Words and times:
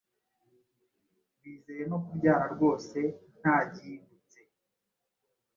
bizeye 1.41 1.83
no 1.91 1.97
kubyara 2.05 2.45
rwose 2.53 2.99
ntagindutse 3.39 4.39